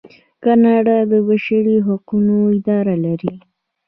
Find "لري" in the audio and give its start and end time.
3.05-3.33